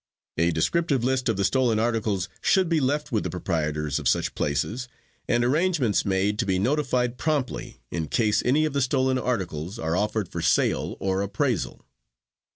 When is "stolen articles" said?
1.43-2.27, 8.81-9.77